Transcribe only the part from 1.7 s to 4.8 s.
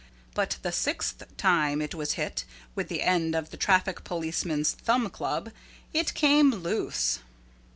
it was hit with the end of the traffic policeman's